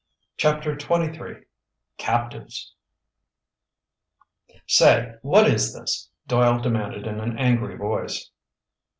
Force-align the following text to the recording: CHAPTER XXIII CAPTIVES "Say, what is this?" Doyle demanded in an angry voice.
CHAPTER 0.37 0.75
XXIII 0.79 1.43
CAPTIVES 1.99 2.73
"Say, 4.65 5.13
what 5.21 5.47
is 5.47 5.75
this?" 5.75 6.09
Doyle 6.27 6.57
demanded 6.57 7.05
in 7.05 7.19
an 7.19 7.37
angry 7.37 7.77
voice. 7.77 8.31